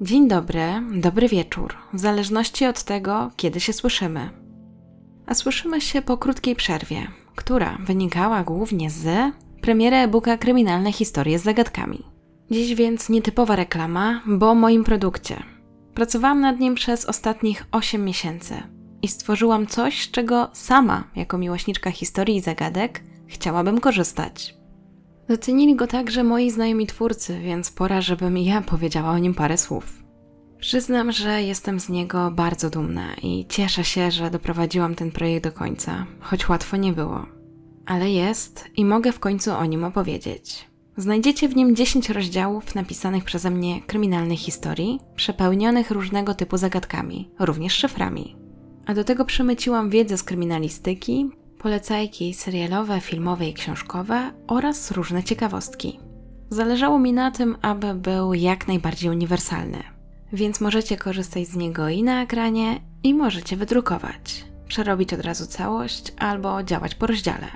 [0.00, 4.30] Dzień dobry, dobry wieczór, w zależności od tego, kiedy się słyszymy.
[5.26, 11.42] A słyszymy się po krótkiej przerwie, która wynikała głównie z premiery e-booka Kryminalne historie z
[11.42, 12.02] zagadkami.
[12.50, 15.42] Dziś więc nietypowa reklama, bo o moim produkcie.
[15.94, 18.54] Pracowałam nad nim przez ostatnich 8 miesięcy
[19.02, 24.55] i stworzyłam coś, z czego sama, jako miłośniczka historii i zagadek, chciałabym korzystać.
[25.28, 30.02] Docenili go także moi znajomi twórcy, więc pora, żebym ja powiedziała o nim parę słów.
[30.58, 35.52] Przyznam, że jestem z niego bardzo dumna i cieszę się, że doprowadziłam ten projekt do
[35.52, 37.26] końca, choć łatwo nie było.
[37.86, 40.68] Ale jest i mogę w końcu o nim opowiedzieć.
[40.96, 47.72] Znajdziecie w nim 10 rozdziałów napisanych przeze mnie kryminalnych historii, przepełnionych różnego typu zagadkami, również
[47.72, 48.36] szyframi.
[48.86, 51.30] A do tego przemyciłam wiedzę z kryminalistyki,
[51.66, 56.00] polecajki serialowe, filmowe i książkowe oraz różne ciekawostki.
[56.50, 59.82] Zależało mi na tym, aby był jak najbardziej uniwersalny,
[60.32, 66.12] więc możecie korzystać z niego i na ekranie, i możecie wydrukować, przerobić od razu całość
[66.18, 67.46] albo działać po rozdziale.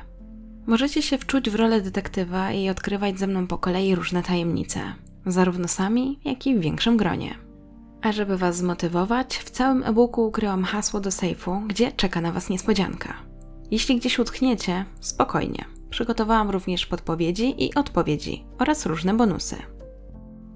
[0.66, 4.80] Możecie się wczuć w rolę detektywa i odkrywać ze mną po kolei różne tajemnice,
[5.26, 7.34] zarówno sami, jak i w większym gronie.
[8.02, 12.50] A żeby Was zmotywować, w całym e-booku ukryłam hasło do sejfu, gdzie czeka na Was
[12.50, 13.29] niespodzianka.
[13.70, 15.64] Jeśli gdzieś utkniecie, spokojnie.
[15.90, 19.56] Przygotowałam również podpowiedzi i odpowiedzi oraz różne bonusy.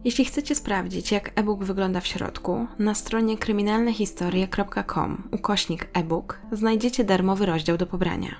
[0.04, 7.46] Jeśli chcecie sprawdzić, jak e-book wygląda w środku, na stronie kryminalnehistorie.com ukośnik e-book znajdziecie darmowy
[7.46, 8.30] rozdział do pobrania.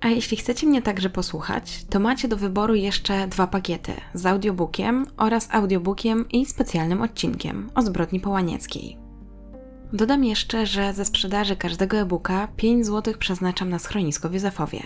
[0.00, 5.06] A jeśli chcecie mnie także posłuchać, to macie do wyboru jeszcze dwa pakiety z audiobookiem
[5.16, 9.09] oraz audiobookiem i specjalnym odcinkiem o zbrodni połanieckiej.
[9.92, 14.82] Dodam jeszcze, że ze sprzedaży każdego e-booka 5 zł przeznaczam na schronisko w Józefowie.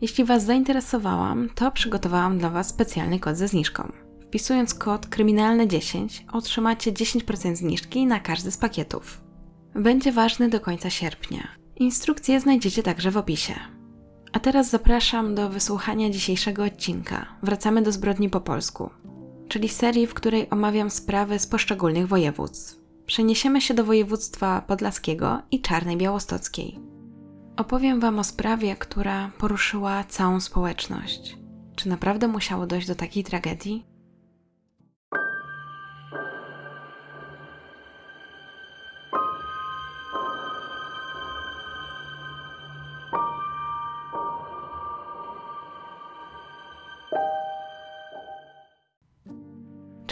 [0.00, 3.92] Jeśli Was zainteresowałam, to przygotowałam dla Was specjalny kod ze zniżką.
[4.22, 9.20] Wpisując kod kryminalny10 otrzymacie 10% zniżki na każdy z pakietów.
[9.74, 11.48] Będzie ważny do końca sierpnia.
[11.76, 13.54] Instrukcje znajdziecie także w opisie.
[14.32, 17.26] A teraz zapraszam do wysłuchania dzisiejszego odcinka.
[17.42, 18.90] Wracamy do zbrodni po polsku,
[19.48, 22.87] czyli serii, w której omawiam sprawy z poszczególnych województw.
[23.08, 26.78] Przeniesiemy się do województwa podlaskiego i czarnej białostockiej.
[27.56, 31.36] Opowiem Wam o sprawie, która poruszyła całą społeczność.
[31.76, 33.86] Czy naprawdę musiało dojść do takiej tragedii?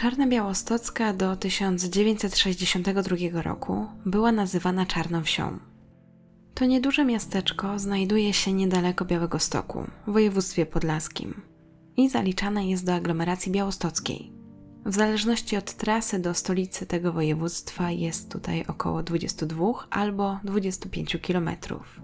[0.07, 5.59] Czarna Białostocka do 1962 roku była nazywana Czarną Wsią.
[6.53, 11.41] To nieduże miasteczko znajduje się niedaleko Białego Stoku, w województwie podlaskim
[11.97, 14.31] i zaliczane jest do aglomeracji białostockiej.
[14.85, 22.01] W zależności od trasy do stolicy tego województwa jest tutaj około 22 albo 25 kilometrów.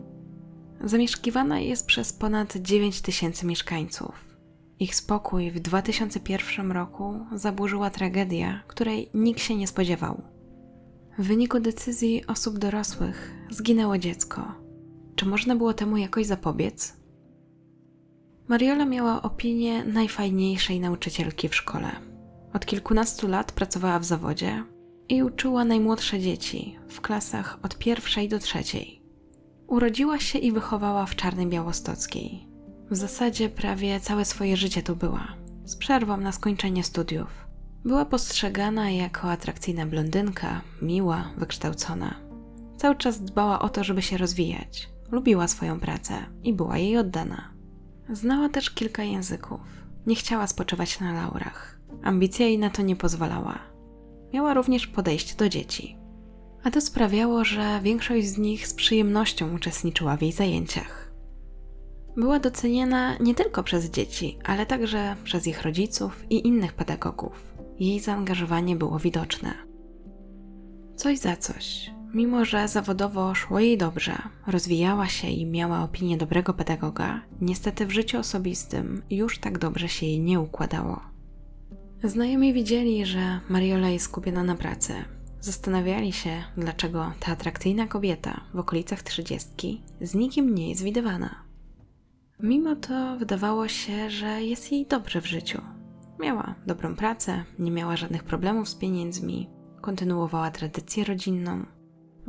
[0.84, 4.33] Zamieszkiwana jest przez ponad 9 tysięcy mieszkańców.
[4.80, 10.22] Ich spokój w 2001 roku zaburzyła tragedia, której nikt się nie spodziewał.
[11.18, 14.54] W wyniku decyzji osób dorosłych zginęło dziecko.
[15.16, 16.98] Czy można było temu jakoś zapobiec?
[18.48, 21.92] Mariola miała opinię najfajniejszej nauczycielki w szkole.
[22.54, 24.64] Od kilkunastu lat pracowała w zawodzie
[25.10, 29.02] i uczyła najmłodsze dzieci w klasach od pierwszej do trzeciej.
[29.68, 32.48] Urodziła się i wychowała w Czarnej Białostockiej,
[32.92, 35.28] w zasadzie prawie całe swoje życie tu była,
[35.66, 37.48] z przerwą na skończenie studiów.
[37.86, 42.16] Była postrzegana jako atrakcyjna blondynka, miła, wykształcona.
[42.78, 44.90] Cały czas dbała o to, żeby się rozwijać.
[45.12, 47.54] Lubiła swoją pracę i była jej oddana.
[48.10, 49.62] Znała też kilka języków.
[50.06, 51.80] Nie chciała spoczywać na laurach.
[52.04, 53.60] Ambicja jej na to nie pozwalała.
[54.34, 55.98] Miała również podejście do dzieci.
[56.64, 61.03] A to sprawiało, że większość z nich z przyjemnością uczestniczyła w jej zajęciach.
[62.18, 67.54] Była doceniana nie tylko przez dzieci, ale także przez ich rodziców i innych pedagogów.
[67.80, 69.54] Jej zaangażowanie było widoczne.
[70.96, 71.92] Coś za coś.
[72.14, 74.18] Mimo, że zawodowo szło jej dobrze,
[74.48, 80.06] rozwijała się i miała opinię dobrego pedagoga, niestety w życiu osobistym już tak dobrze się
[80.06, 81.00] jej nie układało.
[82.04, 84.94] Znajomi widzieli, że Mariola jest skupiona na pracy.
[85.42, 91.36] Zastanawiali się, dlaczego ta atrakcyjna kobieta w okolicach trzydziestki z nikim nie jest widywana.
[92.44, 95.62] Mimo to wydawało się, że jest jej dobrze w życiu.
[96.20, 99.50] Miała dobrą pracę, nie miała żadnych problemów z pieniędzmi,
[99.82, 101.66] kontynuowała tradycję rodzinną,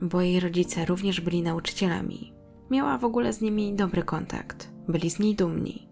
[0.02, 2.34] bo jej rodzice również byli nauczycielami.
[2.70, 5.88] Miała w ogóle z nimi dobry kontakt, byli z niej dumni.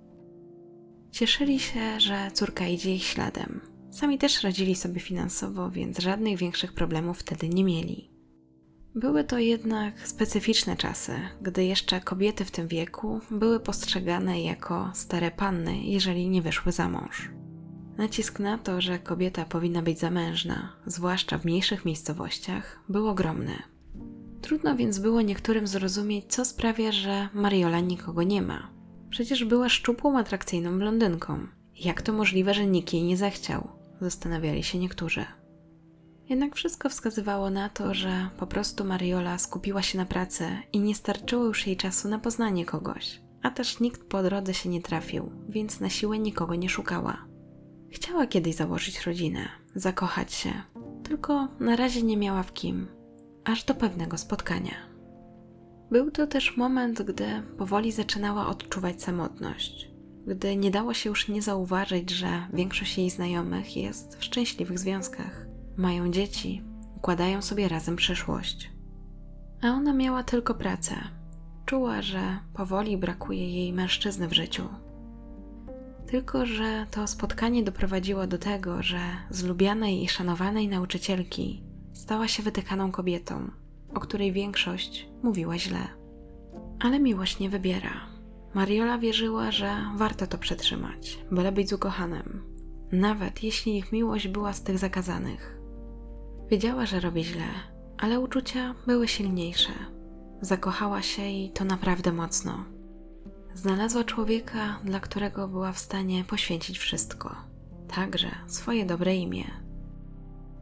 [1.10, 6.72] Cieszyli się, że córka idzie ich śladem, Sami też radzili sobie finansowo, więc żadnych większych
[6.72, 8.11] problemów wtedy nie mieli.
[8.94, 11.12] Były to jednak specyficzne czasy,
[11.42, 16.88] gdy jeszcze kobiety w tym wieku były postrzegane jako stare panny, jeżeli nie wyszły za
[16.88, 17.30] mąż.
[17.96, 23.62] Nacisk na to, że kobieta powinna być zamężna, zwłaszcza w mniejszych miejscowościach, był ogromny.
[24.40, 28.70] Trudno więc było niektórym zrozumieć, co sprawia, że Mariola nikogo nie ma.
[29.10, 31.46] Przecież była szczupłą, atrakcyjną blondynką.
[31.74, 33.68] Jak to możliwe, że nikt jej nie zechciał?
[34.00, 35.24] Zastanawiali się niektórzy.
[36.32, 40.94] Jednak wszystko wskazywało na to, że po prostu Mariola skupiła się na pracy i nie
[40.94, 43.20] starczyło już jej czasu na poznanie kogoś.
[43.42, 47.24] A też nikt po drodze się nie trafił, więc na siłę nikogo nie szukała.
[47.90, 50.52] Chciała kiedyś założyć rodzinę, zakochać się,
[51.02, 52.86] tylko na razie nie miała w kim,
[53.44, 54.74] aż do pewnego spotkania.
[55.90, 59.90] Był to też moment, gdy powoli zaczynała odczuwać samotność,
[60.26, 65.51] gdy nie dało się już nie zauważyć, że większość jej znajomych jest w szczęśliwych związkach,
[65.76, 66.62] mają dzieci,
[66.96, 68.70] układają sobie razem przyszłość.
[69.62, 70.94] A ona miała tylko pracę.
[71.66, 74.68] Czuła, że powoli brakuje jej mężczyzny w życiu.
[76.06, 82.42] Tylko, że to spotkanie doprowadziło do tego, że z lubianej i szanowanej nauczycielki stała się
[82.42, 83.50] wytykaną kobietą,
[83.94, 85.88] o której większość mówiła źle.
[86.80, 88.12] Ale miłość nie wybiera.
[88.54, 92.42] Mariola wierzyła, że warto to przetrzymać, byle być z ukochanym,
[92.92, 95.61] nawet jeśli ich miłość była z tych zakazanych.
[96.50, 97.46] Wiedziała, że robi źle,
[97.98, 99.72] ale uczucia były silniejsze.
[100.40, 102.64] Zakochała się i to naprawdę mocno.
[103.54, 107.36] Znalazła człowieka, dla którego była w stanie poświęcić wszystko,
[107.88, 109.44] także swoje dobre imię.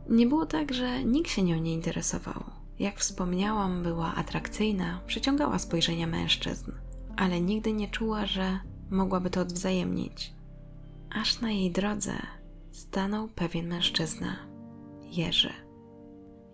[0.09, 2.45] Nie było tak, że nikt się nią nie interesował.
[2.79, 6.73] Jak wspomniałam, była atrakcyjna, przyciągała spojrzenia mężczyzn,
[7.17, 8.59] ale nigdy nie czuła, że
[8.91, 10.35] mogłaby to odwzajemnić.
[11.11, 12.13] Aż na jej drodze
[12.73, 14.37] stanął pewien mężczyzna
[15.03, 15.70] Jerzy.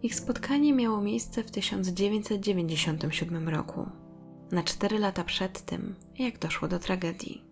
[0.02, 3.86] Ich spotkanie miało miejsce w 1997 roku
[4.52, 7.44] na cztery lata przed tym, jak doszło do tragedii.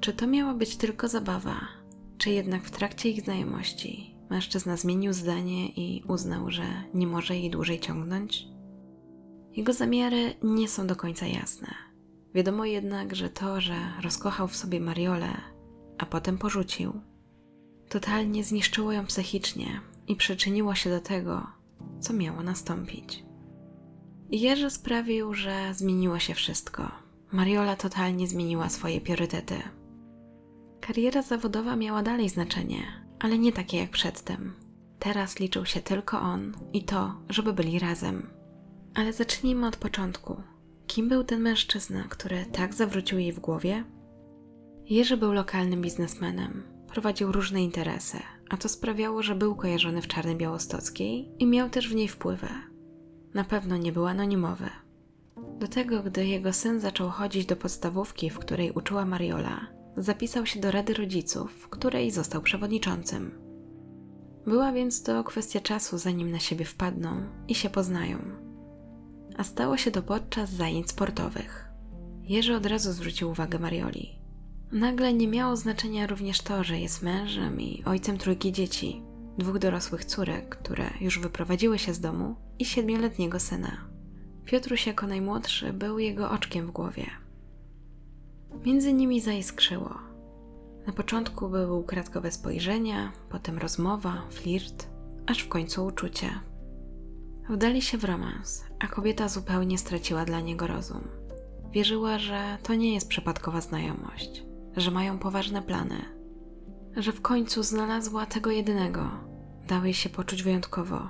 [0.00, 1.60] Czy to miała być tylko zabawa,
[2.18, 6.62] czy jednak w trakcie ich znajomości mężczyzna zmienił zdanie i uznał, że
[6.94, 8.46] nie może jej dłużej ciągnąć?
[9.56, 11.68] Jego zamiary nie są do końca jasne.
[12.34, 15.32] Wiadomo jednak, że to, że rozkochał w sobie Mariolę,
[15.98, 16.92] a potem porzucił,
[17.88, 21.46] totalnie zniszczyło ją psychicznie i przyczyniło się do tego,
[22.00, 23.24] co miało nastąpić.
[24.30, 26.90] Jerzy sprawił, że zmieniło się wszystko.
[27.32, 29.54] Mariola totalnie zmieniła swoje priorytety.
[30.80, 32.82] Kariera zawodowa miała dalej znaczenie,
[33.18, 34.52] ale nie takie jak przedtem.
[34.98, 38.30] Teraz liczył się tylko on i to, żeby byli razem.
[38.94, 40.42] Ale zacznijmy od początku.
[40.86, 43.84] Kim był ten mężczyzna, który tak zawrócił jej w głowie?
[44.84, 46.62] Jerzy był lokalnym biznesmenem.
[46.88, 48.18] Prowadził różne interesy,
[48.52, 52.48] a to sprawiało, że był kojarzony w Czarnej Białostockiej i miał też w niej wpływy.
[53.34, 54.70] Na pewno nie był anonimowy.
[55.58, 59.66] Do tego, gdy jego syn zaczął chodzić do podstawówki, w której uczyła Mariola,
[59.96, 63.38] zapisał się do Rady Rodziców, której został przewodniczącym.
[64.46, 68.18] Była więc to kwestia czasu, zanim na siebie wpadną i się poznają.
[69.36, 71.68] A stało się to podczas zajęć sportowych.
[72.22, 74.21] Jerzy od razu zwrócił uwagę Marioli.
[74.72, 79.02] Nagle nie miało znaczenia również to, że jest mężem i ojcem trójki dzieci
[79.38, 83.76] dwóch dorosłych córek, które już wyprowadziły się z domu i siedmioletniego syna.
[84.44, 87.06] Piotruś jako najmłodszy był jego oczkiem w głowie.
[88.64, 89.98] Między nimi zaiskrzyło.
[90.86, 94.86] Na początku były ukradkowe spojrzenia, potem rozmowa, flirt,
[95.26, 96.28] aż w końcu uczucie.
[97.50, 101.08] Wdali się w romans, a kobieta zupełnie straciła dla niego rozum.
[101.72, 106.22] Wierzyła, że to nie jest przypadkowa znajomość, że mają poważne plany
[106.96, 109.10] że w końcu znalazła tego jedynego.
[109.68, 111.08] Dał jej się poczuć wyjątkowo.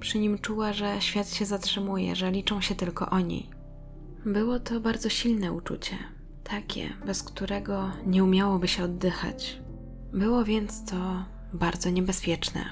[0.00, 3.50] Przy nim czuła, że świat się zatrzymuje, że liczą się tylko oni.
[4.26, 5.96] Było to bardzo silne uczucie,
[6.44, 9.60] takie, bez którego nie umiałoby się oddychać.
[10.12, 12.64] Było więc to bardzo niebezpieczne.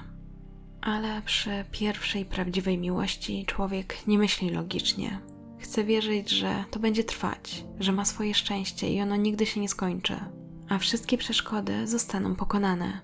[0.80, 5.18] Ale przy pierwszej prawdziwej miłości człowiek nie myśli logicznie.
[5.58, 9.68] Chce wierzyć, że to będzie trwać, że ma swoje szczęście i ono nigdy się nie
[9.68, 10.16] skończy
[10.68, 13.00] a wszystkie przeszkody zostaną pokonane.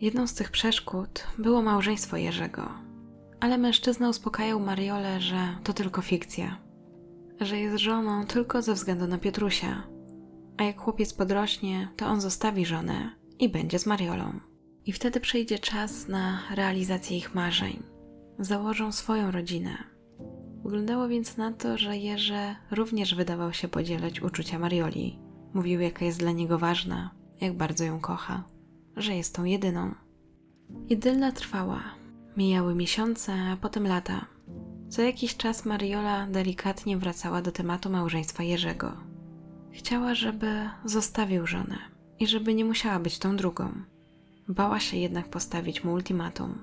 [0.00, 2.68] Jedną z tych przeszkód było małżeństwo Jerzego,
[3.40, 6.58] ale mężczyzna uspokajał Mariolę, że to tylko fikcja,
[7.40, 9.82] że jest żoną tylko ze względu na Piotrusia,
[10.56, 14.40] a jak chłopiec podrośnie, to on zostawi żonę i będzie z Mariolą.
[14.86, 17.82] I wtedy przyjdzie czas na realizację ich marzeń.
[18.38, 19.93] Założą swoją rodzinę.
[20.64, 26.18] Wyglądało więc na to, że Jerzy również wydawał się podzielać uczucia Marioli Mówił, jaka jest
[26.18, 28.44] dla niego ważna, jak bardzo ją kocha,
[28.96, 29.94] że jest tą jedyną.
[30.88, 31.82] Idylla trwała.
[32.36, 34.26] Mijały miesiące, a potem lata.
[34.88, 38.92] Co jakiś czas Mariola delikatnie wracała do tematu małżeństwa Jerzego.
[39.72, 41.78] Chciała, żeby zostawił żonę
[42.18, 43.72] i żeby nie musiała być tą drugą.
[44.48, 46.58] Bała się jednak postawić mu ultimatum,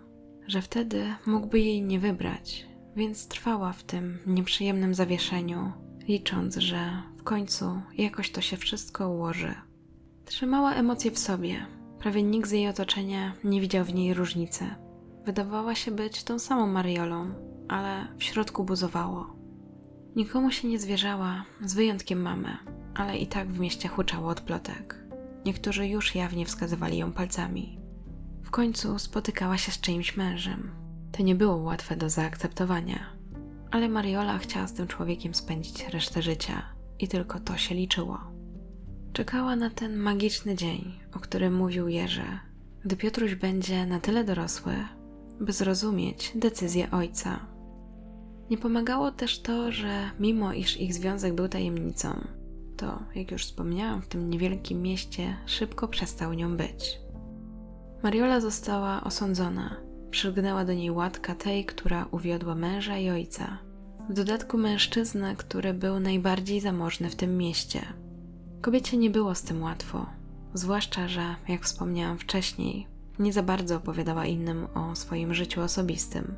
[0.48, 5.72] że wtedy mógłby jej nie wybrać, więc trwała w tym nieprzyjemnym zawieszeniu,
[6.08, 9.56] licząc, że w końcu jakoś to się wszystko ułoży.
[10.26, 11.66] Trzymała emocje w sobie.
[12.00, 14.66] Prawie nikt z jej otoczenia nie widział w niej różnicy.
[15.26, 17.34] Wydawała się być tą samą Mariolą,
[17.68, 19.36] ale w środku buzowało.
[20.16, 22.58] Nikomu się nie zwierzała, z wyjątkiem mamy,
[22.96, 25.04] ale i tak w mieście huczało od plotek.
[25.46, 27.80] Niektórzy już jawnie wskazywali ją palcami.
[28.44, 30.81] W końcu spotykała się z czyimś mężem.
[31.22, 33.00] To nie było łatwe do zaakceptowania,
[33.72, 36.62] ale Mariola chciała z tym człowiekiem spędzić resztę życia
[37.00, 38.20] i tylko to się liczyło.
[39.14, 42.40] Czekała na ten magiczny dzień, o którym mówił Jerzy,
[42.86, 44.74] gdy Piotruś będzie na tyle dorosły,
[45.40, 47.40] by zrozumieć decyzję ojca.
[48.50, 52.28] Nie pomagało też to, że mimo iż ich związek był tajemnicą,
[52.78, 57.00] to, jak już wspomniałam, w tym niewielkim mieście szybko przestał nią być.
[58.04, 59.91] Mariola została osądzona.
[60.12, 63.58] Przylgnęła do niej łatka tej, która uwiodła męża i ojca.
[64.10, 67.82] W dodatku mężczyznę, który był najbardziej zamożny w tym mieście.
[68.62, 70.06] Kobiecie nie było z tym łatwo,
[70.54, 72.88] zwłaszcza, że, jak wspomniałam wcześniej,
[73.20, 76.36] nie za bardzo opowiadała innym o swoim życiu osobistym.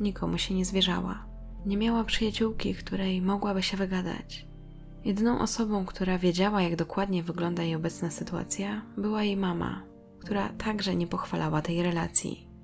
[0.00, 1.26] Nikomu się nie zwierzała.
[1.66, 4.46] Nie miała przyjaciółki, której mogłaby się wygadać.
[5.04, 9.82] Jedyną osobą, która wiedziała, jak dokładnie wygląda jej obecna sytuacja, była jej mama,
[10.18, 12.55] która także nie pochwalała tej relacji.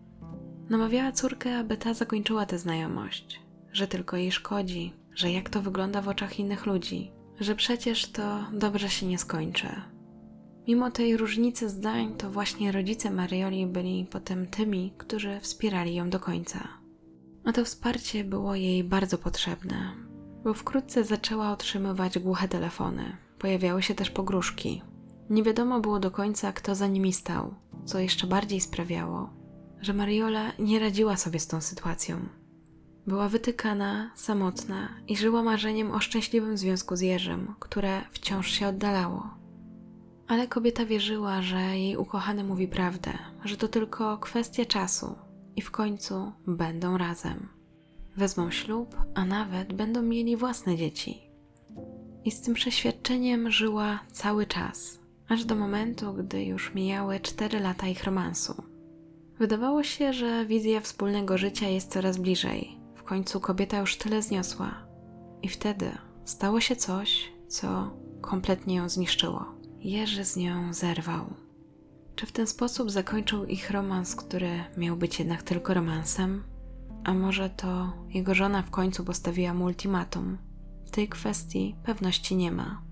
[0.73, 3.41] Namawiała córkę, aby ta zakończyła tę znajomość,
[3.73, 7.11] że tylko jej szkodzi, że jak to wygląda w oczach innych ludzi,
[7.41, 9.69] że przecież to dobrze się nie skończy.
[10.69, 16.21] Mimo tej różnicy zdań, to właśnie rodzice Marioli byli potem tymi, którzy wspierali ją do
[16.21, 16.69] końca.
[17.45, 19.93] A to wsparcie było jej bardzo potrzebne,
[20.45, 23.17] bo wkrótce zaczęła otrzymywać głuche telefony.
[23.39, 24.83] Pojawiały się też pogróżki.
[25.31, 29.42] Nie wiadomo było do końca, kto za nimi stał, co jeszcze bardziej sprawiało,
[29.83, 32.17] że Mariola nie radziła sobie z tą sytuacją.
[33.07, 39.31] Była wytykana, samotna i żyła marzeniem o szczęśliwym związku z Jerzym, które wciąż się oddalało.
[40.29, 43.13] Ale kobieta wierzyła, że jej ukochany mówi prawdę,
[43.45, 45.15] że to tylko kwestia czasu
[45.57, 47.49] i w końcu będą razem.
[48.17, 51.23] Wezmą ślub, a nawet będą mieli własne dzieci.
[52.25, 54.99] I z tym przeświadczeniem żyła cały czas,
[55.29, 58.72] aż do momentu, gdy już mijały cztery lata ich romansu.
[59.39, 62.79] Wydawało się, że wizja wspólnego życia jest coraz bliżej.
[62.95, 64.75] W końcu kobieta już tyle zniosła.
[65.43, 65.93] I wtedy
[66.25, 69.45] stało się coś, co kompletnie ją zniszczyło.
[69.81, 71.25] Jerzy z nią zerwał.
[72.15, 76.43] Czy w ten sposób zakończył ich romans, który miał być jednak tylko romansem?
[77.05, 80.39] A może to jego żona w końcu postawiła mu ultimatum?
[80.87, 82.83] W tej kwestii pewności nie ma.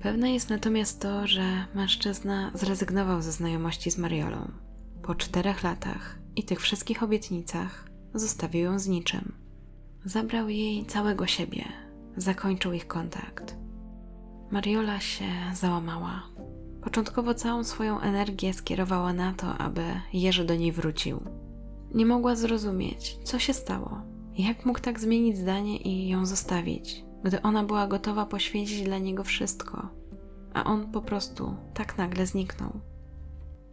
[0.00, 4.63] Pewne jest natomiast to, że mężczyzna zrezygnował ze znajomości z Mariolą.
[5.06, 9.34] Po czterech latach i tych wszystkich obietnicach zostawił ją z niczym.
[10.04, 11.64] Zabrał jej całego siebie,
[12.16, 13.56] zakończył ich kontakt.
[14.50, 16.22] Mariola się załamała.
[16.82, 19.82] Początkowo całą swoją energię skierowała na to, aby
[20.12, 21.20] Jerzy do niej wrócił.
[21.94, 24.02] Nie mogła zrozumieć, co się stało,
[24.38, 29.24] jak mógł tak zmienić zdanie i ją zostawić, gdy ona była gotowa poświęcić dla niego
[29.24, 29.88] wszystko,
[30.54, 32.93] a on po prostu tak nagle zniknął.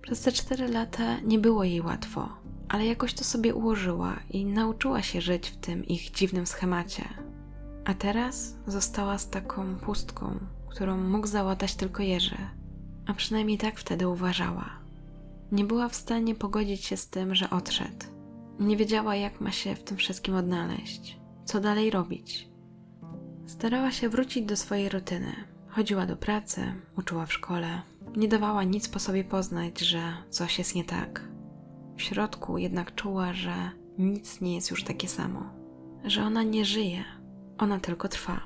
[0.02, 2.30] Przez te cztery lata nie było jej łatwo,
[2.70, 7.04] ale jakoś to sobie ułożyła i nauczyła się żyć w tym ich dziwnym schemacie.
[7.86, 10.40] A teraz została z taką pustką,
[10.70, 12.38] którą mógł załatać tylko Jerzy,
[13.08, 14.70] a przynajmniej tak wtedy uważała.
[15.52, 18.06] Nie była w stanie pogodzić się z tym, że odszedł.
[18.60, 22.50] Nie wiedziała, jak ma się w tym wszystkim odnaleźć, co dalej robić.
[23.48, 25.36] Starała się wrócić do swojej rutyny.
[25.68, 27.82] Chodziła do pracy, uczyła w szkole,
[28.16, 31.30] nie dawała nic po sobie poznać, że coś jest nie tak.
[31.98, 35.44] W środku jednak czuła, że nic nie jest już takie samo,
[36.06, 37.04] że ona nie żyje,
[37.58, 38.42] ona tylko trwa.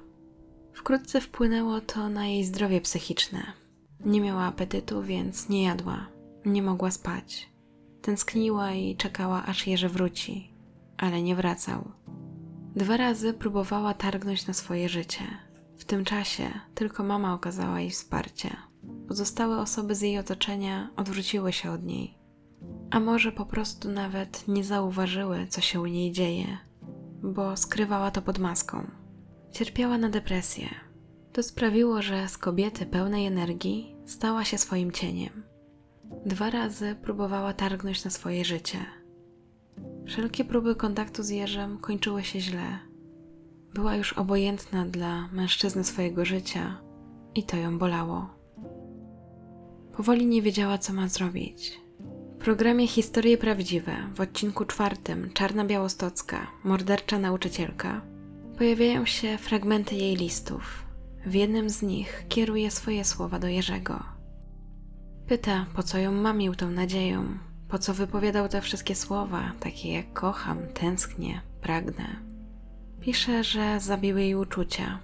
[0.74, 3.44] Wkrótce wpłynęło to na jej zdrowie psychiczne.
[4.06, 6.08] Nie miała apetytu, więc nie jadła,
[6.46, 7.50] nie mogła spać.
[8.02, 10.54] Tęskniła i czekała, aż Jerzy wróci,
[10.98, 11.92] ale nie wracał.
[12.76, 15.24] Dwa razy próbowała targnąć na swoje życie.
[15.78, 18.58] W tym czasie tylko mama okazała jej wsparcie.
[19.16, 22.18] Pozostałe osoby z jej otoczenia odwróciły się od niej.
[22.92, 26.58] A może po prostu nawet nie zauważyły, co się u niej dzieje,
[27.24, 28.88] bo skrywała to pod maską.
[29.52, 30.70] Cierpiała na depresję.
[31.34, 35.44] To sprawiło, że z kobiety pełnej energii stała się swoim cieniem.
[36.26, 38.80] Dwa razy próbowała targnąć na swoje życie.
[40.08, 42.80] Wszelkie próby kontaktu z Jerzem kończyły się źle.
[43.74, 46.82] Była już obojętna dla mężczyzny swojego życia
[47.36, 48.35] i to ją bolało.
[49.98, 51.80] Powoli nie wiedziała, co ma zrobić.
[52.36, 58.02] W programie Historie Prawdziwe w odcinku czwartym Czarna Białostocka, mordercza nauczycielka,
[58.58, 60.86] pojawiają się fragmenty jej listów.
[61.26, 64.04] W jednym z nich kieruje swoje słowa do Jerzego.
[65.28, 67.38] Pyta, po co ją mamił tą nadzieją,
[67.68, 72.06] po co wypowiadał te wszystkie słowa, takie jak kocham, tęsknię, pragnę.
[73.02, 75.00] Pisze, że zabiły jej uczucia.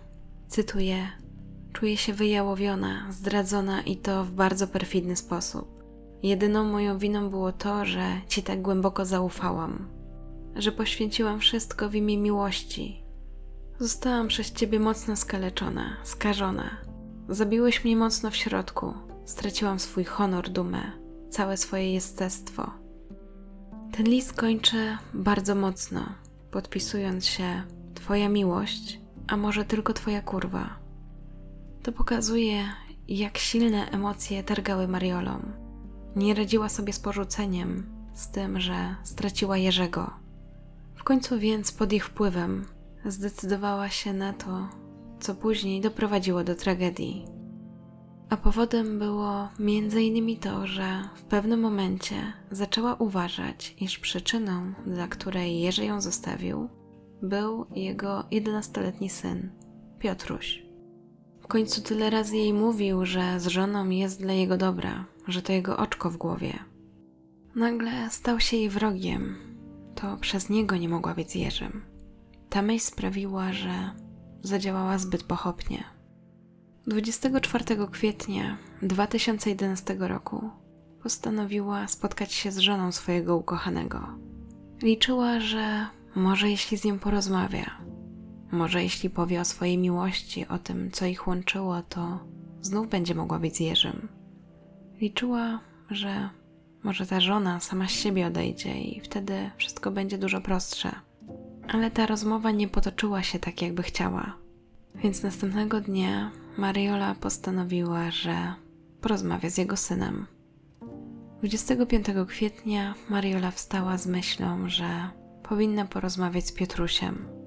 [0.48, 1.08] Cytuję:
[1.74, 5.84] Czuję się wyjałowiona, zdradzona i to w bardzo perfidny sposób.
[6.24, 9.88] Jedyną moją winą było to, że ci tak głęboko zaufałam,
[10.56, 13.04] że poświęciłam wszystko w imię miłości.
[13.80, 16.70] Zostałam przez ciebie mocno skaleczona, skażona.
[17.30, 18.94] Zabiłeś mnie mocno w środku.
[19.26, 20.82] Straciłam swój honor, dumę,
[21.30, 22.72] całe swoje jestestwo.
[23.92, 26.06] Ten list kończy bardzo mocno,
[26.52, 27.64] podpisując się
[27.96, 30.81] Twoja miłość, a może tylko Twoja kurwa.
[31.84, 32.64] To pokazuje,
[33.08, 35.42] jak silne emocje targały Mariolą.
[36.16, 37.84] Nie radziła sobie z porzuceniem,
[38.14, 40.14] z tym, że straciła Jerzego.
[40.96, 42.66] W końcu więc pod ich wpływem
[43.06, 44.70] zdecydowała się na to,
[45.20, 47.26] co później doprowadziło do tragedii.
[48.30, 49.50] A powodem było
[50.02, 56.70] innymi to, że w pewnym momencie zaczęła uważać, iż przyczyną, dla której Jerzy ją zostawił,
[57.22, 59.50] był jego 11-letni syn,
[60.00, 60.71] Piotruś.
[61.52, 65.78] Końcu tyle razy jej mówił, że z żoną jest dla jego dobra, że to jego
[65.78, 66.54] oczko w głowie.
[67.56, 69.36] Nagle stał się jej wrogiem.
[69.96, 71.82] To przez niego nie mogła być Jerzym.
[72.50, 73.92] Ta myśl sprawiła, że
[74.42, 75.84] zadziałała zbyt pochopnie.
[76.88, 80.50] 24 kwietnia 2011 roku
[81.04, 84.08] postanowiła spotkać się z żoną swojego ukochanego.
[84.84, 87.72] Liczyła, że może jeśli z nią porozmawia,
[88.52, 92.20] może jeśli powie o swojej miłości, o tym, co ich łączyło, to
[92.62, 94.08] znów będzie mogła być z Jerzym.
[95.02, 95.60] Liczyła,
[95.90, 96.30] że
[96.84, 100.92] może ta żona sama z siebie odejdzie i wtedy wszystko będzie dużo prostsze.
[101.68, 104.38] Ale ta rozmowa nie potoczyła się tak, jakby chciała.
[104.96, 108.54] Więc następnego dnia Mariola postanowiła, że
[109.02, 110.28] porozmawia z jego synem.
[111.40, 115.10] 25 kwietnia Mariola wstała z myślą, że
[115.44, 117.41] powinna porozmawiać z Piotrusiem.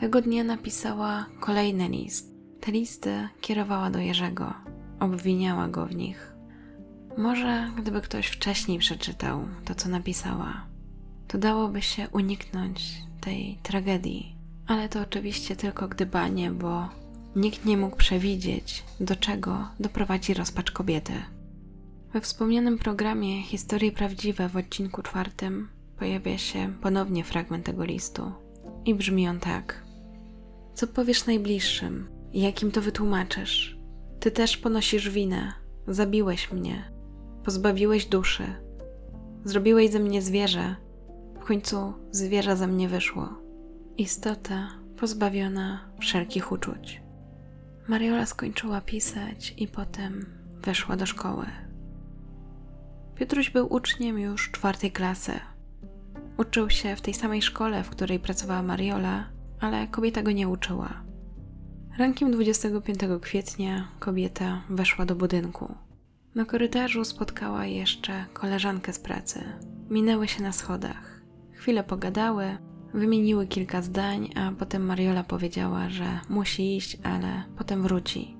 [0.00, 2.32] Tego dnia napisała kolejny list.
[2.60, 4.54] Te listy kierowała do Jerzego,
[5.00, 6.32] obwiniała go w nich.
[7.18, 10.66] Może gdyby ktoś wcześniej przeczytał to, co napisała,
[11.28, 14.36] to dałoby się uniknąć tej tragedii.
[14.66, 16.88] Ale to oczywiście tylko gdybanie, bo
[17.36, 21.12] nikt nie mógł przewidzieć, do czego doprowadzi rozpacz kobiety.
[22.12, 28.32] We wspomnianym programie Historie Prawdziwe w odcinku czwartym pojawia się ponownie fragment tego listu.
[28.84, 29.85] I brzmi on tak:
[30.76, 32.08] Co powiesz najbliższym?
[32.32, 33.78] Jakim to wytłumaczysz?
[34.20, 35.52] Ty też ponosisz winę.
[35.88, 36.92] Zabiłeś mnie.
[37.44, 38.44] Pozbawiłeś duszy.
[39.44, 40.76] Zrobiłeś ze mnie zwierzę.
[41.40, 43.28] W końcu zwierzę ze mnie wyszło.
[43.96, 47.02] Istota pozbawiona wszelkich uczuć.
[47.88, 50.26] Mariola skończyła pisać i potem
[50.62, 51.46] weszła do szkoły.
[53.14, 55.32] Piotruś był uczniem już czwartej klasy.
[56.38, 61.06] Uczył się w tej samej szkole, w której pracowała Mariola, ale kobieta go nie uczyła.
[61.98, 65.74] Rankiem 25 kwietnia kobieta weszła do budynku.
[66.34, 69.44] Na korytarzu spotkała jeszcze koleżankę z pracy.
[69.90, 71.20] Minęły się na schodach.
[71.52, 72.58] Chwilę pogadały,
[72.94, 78.36] wymieniły kilka zdań, a potem Mariola powiedziała, że musi iść, ale potem wróci.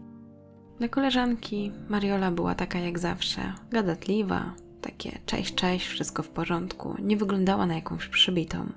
[0.79, 7.17] Dla koleżanki Mariola była taka jak zawsze, gadatliwa, takie cześć, cześć, wszystko w porządku, nie
[7.17, 8.73] wyglądała na jakąś przybitą.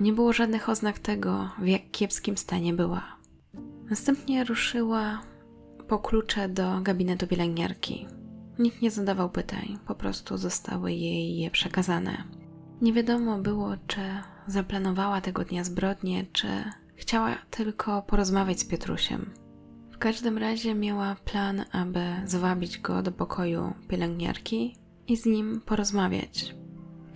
[0.00, 3.16] Nie było żadnych oznak tego, w jak kiepskim stanie była.
[3.90, 5.22] Następnie ruszyła
[5.88, 8.06] po klucze do gabinetu pielęgniarki.
[8.58, 12.24] Nikt nie zadawał pytań, po prostu zostały jej je przekazane.
[12.80, 14.00] Nie wiadomo było, czy
[14.46, 16.48] zaplanowała tego dnia zbrodnię, czy
[16.94, 19.30] chciała tylko porozmawiać z Piotrusiem.
[19.92, 26.54] W każdym razie miała plan, aby zwabić go do pokoju pielęgniarki i z nim porozmawiać.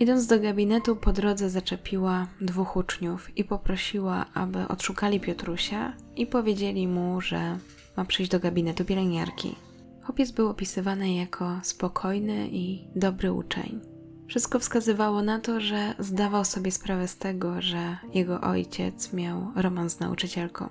[0.01, 6.87] Idąc do gabinetu, po drodze zaczepiła dwóch uczniów i poprosiła, aby odszukali Piotrusia i powiedzieli
[6.87, 7.57] mu, że
[7.97, 9.55] ma przyjść do gabinetu pielęgniarki.
[10.03, 13.79] Chłopiec był opisywany jako spokojny i dobry uczeń.
[14.27, 19.93] Wszystko wskazywało na to, że zdawał sobie sprawę z tego, że jego ojciec miał romans
[19.93, 20.69] z nauczycielką.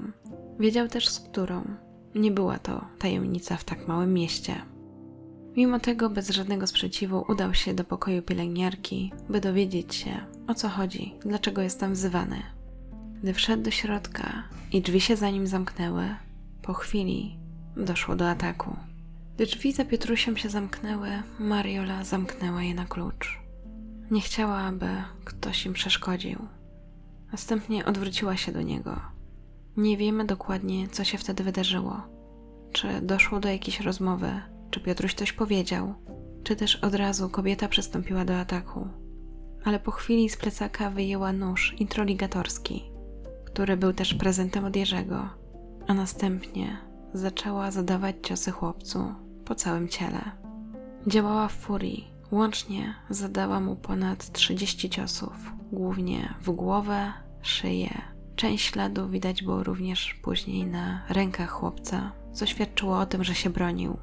[0.61, 1.65] Wiedział też z którą.
[2.15, 4.55] Nie była to tajemnica w tak małym mieście.
[5.57, 10.69] Mimo tego bez żadnego sprzeciwu udał się do pokoju pielęgniarki, by dowiedzieć się, o co
[10.69, 12.43] chodzi, dlaczego jest tam wzywany.
[13.23, 16.15] Gdy wszedł do środka i drzwi się za nim zamknęły,
[16.63, 17.39] po chwili
[17.77, 18.77] doszło do ataku.
[19.35, 21.09] Gdy drzwi za Piotrusiem się zamknęły,
[21.39, 23.41] Mariola zamknęła je na klucz.
[24.11, 24.87] Nie chciała, aby
[25.25, 26.39] ktoś im przeszkodził.
[27.33, 29.01] Następnie odwróciła się do niego.
[29.77, 32.01] Nie wiemy dokładnie, co się wtedy wydarzyło.
[32.73, 35.95] Czy doszło do jakiejś rozmowy, czy Piotruś coś powiedział,
[36.43, 38.89] czy też od razu kobieta przystąpiła do ataku.
[39.65, 42.91] Ale po chwili z plecaka wyjęła nóż introligatorski,
[43.45, 45.29] który był też prezentem od Jerzego,
[45.87, 46.77] a następnie
[47.13, 50.21] zaczęła zadawać ciosy chłopcu po całym ciele.
[51.07, 58.03] Działała w furii, łącznie zadała mu ponad 30 ciosów, głównie w głowę, szyję.
[58.37, 63.51] Część śladów widać było również później na rękach chłopca, co świadczyło o tym, że się
[63.51, 63.99] bronił.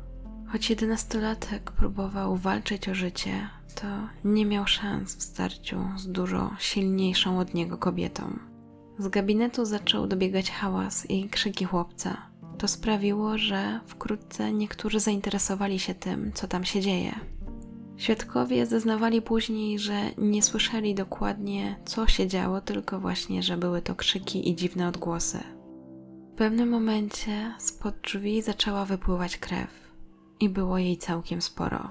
[0.52, 3.88] Choć jedenastolatek próbował walczyć o życie, to
[4.24, 8.40] nie miał szans w starciu z dużo silniejszą od niego kobietą.
[9.00, 12.18] Z gabinetu zaczął dobiegać hałas i krzyki chłopca.
[12.58, 17.20] To sprawiło, że wkrótce niektórzy zainteresowali się tym, co tam się dzieje.
[17.98, 23.96] Świadkowie zeznawali później, że nie słyszeli dokładnie, co się działo, tylko właśnie, że były to
[23.96, 25.40] krzyki i dziwne odgłosy.
[26.34, 29.87] W pewnym momencie spod drzwi zaczęła wypływać krew
[30.40, 31.90] i było jej całkiem sporo.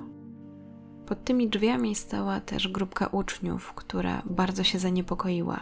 [1.06, 5.60] Pod tymi drzwiami stała też grupka uczniów, która bardzo się zaniepokoiła.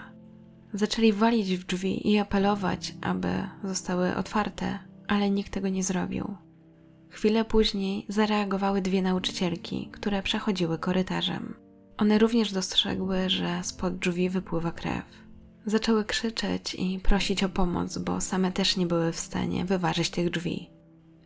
[0.72, 3.28] Zaczęli walić w drzwi i apelować, aby
[3.64, 6.36] zostały otwarte, ale nikt tego nie zrobił.
[7.08, 11.54] Chwilę później zareagowały dwie nauczycielki, które przechodziły korytarzem.
[11.96, 15.04] One również dostrzegły, że spod drzwi wypływa krew.
[15.66, 20.30] Zaczęły krzyczeć i prosić o pomoc, bo same też nie były w stanie wyważyć tych
[20.30, 20.73] drzwi.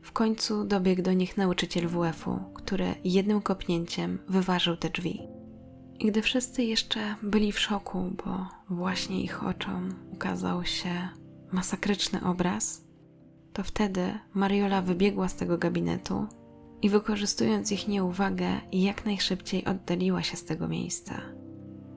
[0.09, 5.21] W końcu dobiegł do nich nauczyciel WF-u, który jednym kopnięciem wyważył te drzwi.
[5.99, 11.09] I gdy wszyscy jeszcze byli w szoku, bo właśnie ich oczom ukazał się
[11.53, 12.85] masakryczny obraz,
[13.53, 16.27] to wtedy Mariola wybiegła z tego gabinetu
[16.83, 21.21] i wykorzystując ich nieuwagę, jak najszybciej oddaliła się z tego miejsca.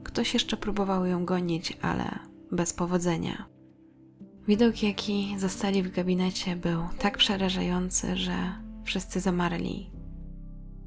[0.04, 2.20] Ktoś jeszcze próbował ją gonić, ale
[2.52, 3.51] bez powodzenia.
[4.48, 8.34] Widok, jaki zostali w gabinecie, był tak przerażający, że
[8.84, 9.92] wszyscy zamarli.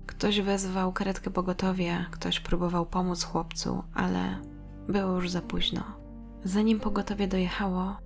[0.07, 4.41] Ktoś wezwał karetkę pogotowia, ktoś próbował pomóc chłopcu, ale
[4.89, 5.83] było już za późno.
[6.45, 7.97] Zanim pogotowie dojechało,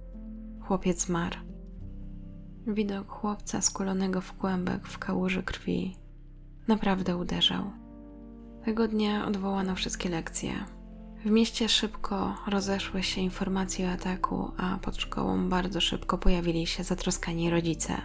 [0.60, 1.36] chłopiec zmarł.
[2.66, 5.96] Widok chłopca skulonego w kłębek w kałuży krwi
[6.68, 7.64] naprawdę uderzał.
[8.64, 10.52] Tego dnia odwołano wszystkie lekcje.
[11.24, 16.84] W mieście szybko rozeszły się informacje o ataku, a pod szkołą bardzo szybko pojawili się
[16.84, 17.96] zatroskani rodzice.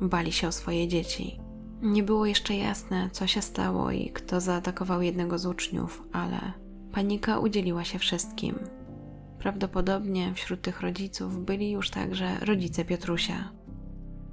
[0.00, 1.40] Bali się o swoje dzieci.
[1.82, 6.52] Nie było jeszcze jasne, co się stało i kto zaatakował jednego z uczniów, ale
[6.92, 8.58] panika udzieliła się wszystkim.
[9.38, 13.52] Prawdopodobnie wśród tych rodziców byli już także rodzice Piotrusia.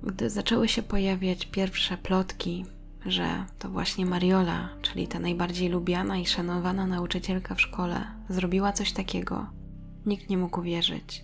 [0.04, 2.66] Gdy zaczęły się pojawiać pierwsze plotki,
[3.06, 8.94] że to właśnie Mariola, czyli ta najbardziej lubiana i szanowana nauczycielka w szkole, zrobiła coś
[8.94, 9.46] takiego,
[10.06, 11.24] nikt nie mógł wierzyć.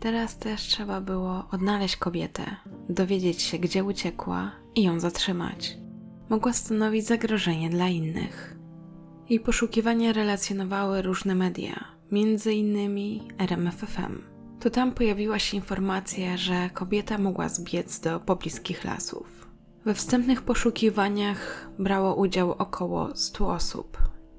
[0.00, 2.56] Teraz też trzeba było odnaleźć kobietę,
[2.88, 5.78] dowiedzieć się, gdzie uciekła i ją zatrzymać.
[6.28, 8.56] Mogła stanowić zagrożenie dla innych.
[9.28, 14.22] Jej poszukiwania relacjonowały różne media, między innymi RMFFM.
[14.60, 19.47] To tam pojawiła się informacja, że kobieta mogła zbiec do pobliskich lasów.
[19.84, 23.98] We wstępnych poszukiwaniach brało udział około 100 osób.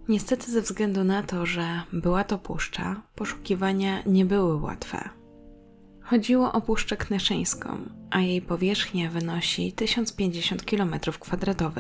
[0.10, 5.10] Niestety, ze względu na to, że była to puszcza, poszukiwania nie były łatwe.
[6.02, 7.78] Chodziło o Puszczę Kneszyńską,
[8.10, 11.72] a jej powierzchnia wynosi 1050 km2.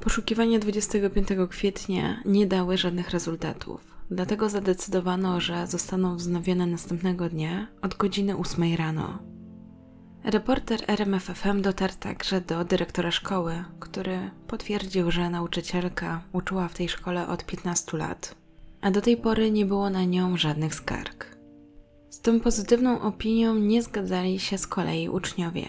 [0.00, 7.94] Poszukiwania 25 kwietnia nie dały żadnych rezultatów, dlatego zadecydowano, że zostaną wznowione następnego dnia od
[7.94, 9.18] godziny 8 rano.
[10.24, 17.28] Reporter RMFFM dotarł także do dyrektora szkoły, który potwierdził, że nauczycielka uczyła w tej szkole
[17.28, 18.34] od 15 lat,
[18.80, 21.36] a do tej pory nie było na nią żadnych skarg.
[22.10, 25.66] Z tą pozytywną opinią nie zgadzali się z kolei uczniowie.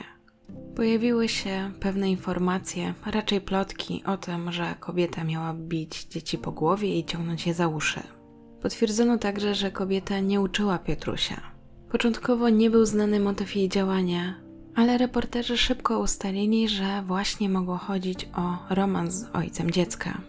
[0.75, 6.99] Pojawiły się pewne informacje, raczej plotki o tym, że kobieta miała bić dzieci po głowie
[6.99, 7.99] i ciągnąć je za uszy.
[8.61, 11.50] Potwierdzono także, że kobieta nie uczyła Piotrusia.
[11.91, 14.36] Początkowo nie był znany motyw jej działania,
[14.75, 20.21] ale reporterzy szybko ustalili, że właśnie mogło chodzić o romans z ojcem dziecka.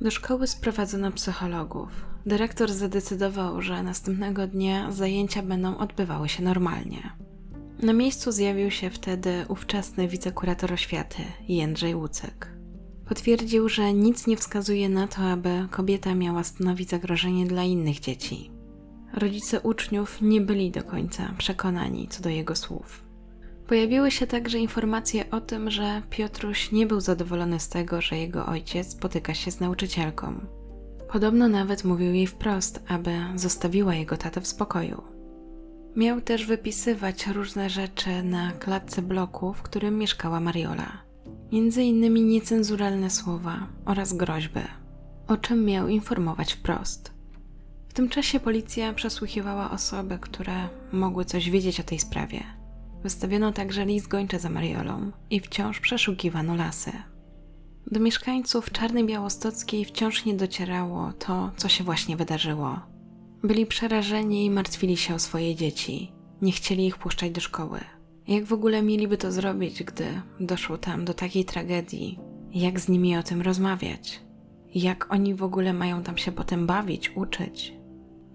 [0.00, 1.88] Do szkoły sprowadzono psychologów.
[2.26, 7.10] Dyrektor zadecydował, że następnego dnia zajęcia będą odbywały się normalnie.
[7.82, 12.48] Na miejscu zjawił się wtedy ówczesny wicekurator oświaty Jędrzej Łucek.
[13.08, 18.61] Potwierdził, że nic nie wskazuje na to, aby kobieta miała stanowić zagrożenie dla innych dzieci.
[19.12, 23.04] Rodzice uczniów nie byli do końca przekonani co do jego słów.
[23.66, 28.46] Pojawiły się także informacje o tym, że Piotruś nie był zadowolony z tego, że jego
[28.46, 30.40] ojciec spotyka się z nauczycielką.
[31.12, 35.02] Podobno nawet mówił jej wprost, aby zostawiła jego tatę w spokoju.
[35.96, 40.92] Miał też wypisywać różne rzeczy na klatce bloku, w którym mieszkała Mariola.
[41.52, 44.60] Między innymi niecenzuralne słowa oraz groźby,
[45.28, 47.12] o czym miał informować wprost.
[47.92, 52.44] W tym czasie policja przesłuchiwała osoby, które mogły coś wiedzieć o tej sprawie.
[53.02, 56.92] Wystawiono także list gończy za Mariolą i wciąż przeszukiwano lasy.
[57.86, 62.80] Do mieszkańców Czarnej Białostockiej wciąż nie docierało to, co się właśnie wydarzyło.
[63.42, 66.12] Byli przerażeni i martwili się o swoje dzieci.
[66.42, 67.80] Nie chcieli ich puszczać do szkoły.
[68.28, 72.18] Jak w ogóle mieliby to zrobić, gdy doszło tam do takiej tragedii?
[72.54, 74.20] Jak z nimi o tym rozmawiać?
[74.74, 77.81] Jak oni w ogóle mają tam się potem bawić, uczyć?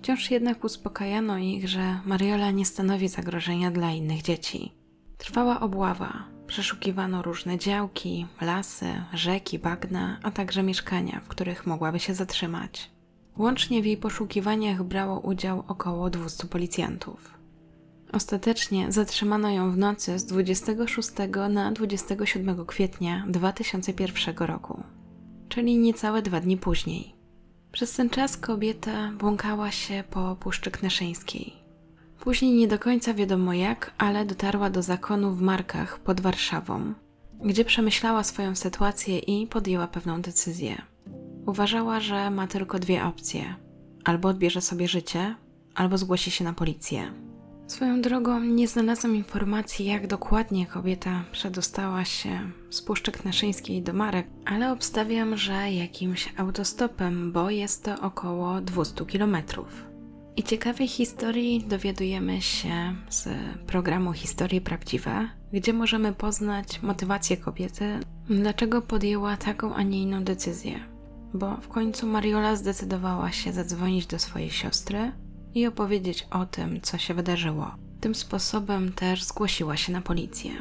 [0.08, 4.72] Wciąż jednak uspokajano ich, że Mariola nie stanowi zagrożenia dla innych dzieci.
[5.18, 12.14] Trwała obława, przeszukiwano różne działki, lasy, rzeki, bagna, a także mieszkania, w których mogłaby się
[12.14, 12.92] zatrzymać.
[13.38, 17.34] Łącznie w jej poszukiwaniach brało udział około 200 policjantów.
[18.14, 21.10] Ostatecznie zatrzymano ją w nocy z 26
[21.50, 24.84] na 27 kwietnia 2001 roku,
[25.50, 27.17] czyli niecałe dwa dni później.
[27.72, 31.54] Przez ten czas kobieta błąkała się po Puszczy Kneszyńskiej.
[32.20, 36.94] Później nie do końca wiadomo jak, ale dotarła do zakonu w Markach pod Warszawą,
[37.46, 40.82] gdzie przemyślała swoją sytuację i podjęła pewną decyzję.
[41.46, 43.56] Uważała, że ma tylko dwie opcje:
[44.06, 45.36] albo odbierze sobie życie,
[45.76, 47.27] albo zgłosi się na policję.
[47.68, 54.28] Swoją drogą nie znalazłam informacji, jak dokładnie kobieta przedostała się z Puszczy Knaszyńskiej do Marek,
[54.46, 59.84] ale obstawiam, że jakimś autostopem, bo jest to około 200 kilometrów.
[60.36, 63.30] I ciekawej historii dowiadujemy się z
[63.66, 68.00] programu Historie Prawdziwe, gdzie możemy poznać motywację kobiety,
[68.30, 70.80] dlaczego podjęła taką, a nie inną decyzję.
[71.34, 75.12] Bo w końcu Mariola zdecydowała się zadzwonić do swojej siostry
[75.56, 77.72] i opowiedzieć o tym, co się wydarzyło.
[78.00, 80.52] Tym sposobem też zgłosiła się na policję.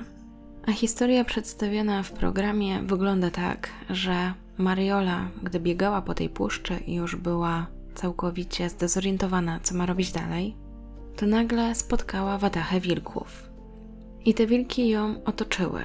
[0.66, 6.94] A historia przedstawiona w programie wygląda tak, że Mariola, gdy biegała po tej puszczy i
[6.94, 10.56] już była całkowicie zdezorientowana, co ma robić dalej,
[11.16, 13.50] to nagle spotkała watachę wilków.
[14.24, 15.82] I te wilki ją otoczyły,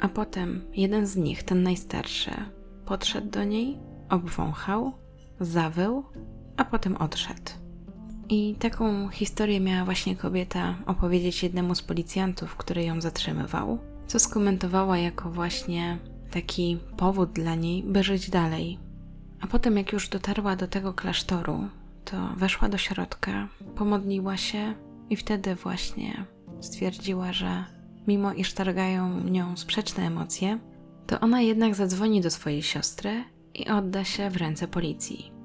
[0.00, 2.30] a potem jeden z nich, ten najstarszy,
[2.86, 4.92] podszedł do niej, obwąchał,
[5.40, 6.04] zawył,
[6.56, 7.59] a potem odszedł.
[8.30, 14.98] I taką historię miała właśnie kobieta opowiedzieć jednemu z policjantów, który ją zatrzymywał, co skomentowała
[14.98, 15.98] jako właśnie
[16.30, 18.78] taki powód dla niej, by żyć dalej.
[19.40, 21.68] A potem, jak już dotarła do tego klasztoru,
[22.04, 24.74] to weszła do środka, pomodliła się
[25.10, 26.24] i wtedy właśnie
[26.60, 27.64] stwierdziła, że
[28.06, 30.58] mimo iż targają nią sprzeczne emocje,
[31.06, 35.39] to ona jednak zadzwoni do swojej siostry i odda się w ręce policji.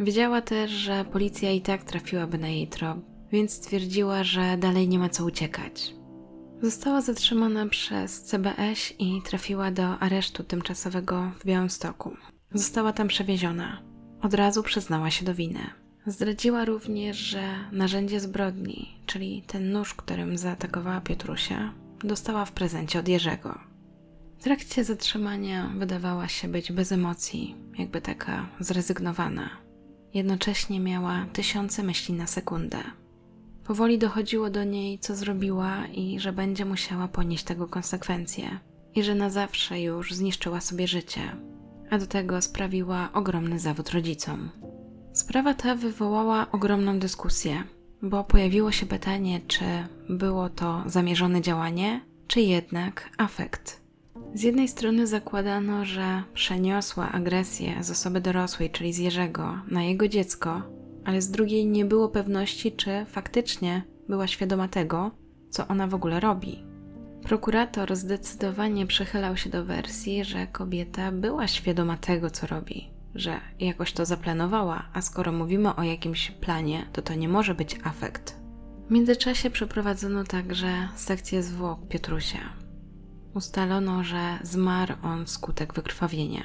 [0.00, 2.98] Wiedziała też, że policja i tak trafiłaby na jej trop,
[3.32, 5.94] więc stwierdziła, że dalej nie ma co uciekać.
[6.62, 12.16] Została zatrzymana przez CBS i trafiła do aresztu tymczasowego w Białymstoku.
[12.54, 13.82] Została tam przewieziona.
[14.22, 15.70] Od razu przyznała się do winy.
[16.06, 21.72] Zdradziła również, że narzędzie zbrodni, czyli ten nóż, którym zaatakowała Piotrusia,
[22.04, 23.58] dostała w prezencie od Jerzego.
[24.38, 29.67] W trakcie zatrzymania wydawała się być bez emocji, jakby taka zrezygnowana.
[30.14, 32.78] Jednocześnie miała tysiące myśli na sekundę.
[33.64, 38.58] Powoli dochodziło do niej, co zrobiła i że będzie musiała ponieść tego konsekwencje,
[38.94, 41.20] i że na zawsze już zniszczyła sobie życie,
[41.90, 44.50] a do tego sprawiła ogromny zawód rodzicom.
[45.12, 47.62] Sprawa ta wywołała ogromną dyskusję,
[48.02, 49.64] bo pojawiło się pytanie, czy
[50.08, 53.87] było to zamierzone działanie, czy jednak afekt.
[54.34, 60.08] Z jednej strony zakładano, że przeniosła agresję z osoby dorosłej, czyli z Jerzego, na jego
[60.08, 60.62] dziecko,
[61.04, 65.10] ale z drugiej nie było pewności, czy faktycznie była świadoma tego,
[65.50, 66.64] co ona w ogóle robi.
[67.22, 73.92] Prokurator zdecydowanie przychylał się do wersji, że kobieta była świadoma tego, co robi, że jakoś
[73.92, 78.36] to zaplanowała, a skoro mówimy o jakimś planie, to to nie może być afekt.
[78.88, 82.67] W międzyczasie przeprowadzono także sekcję zwłok Piotrusia.
[83.34, 86.42] Ustalono, że zmarł on wskutek wykrwawienia.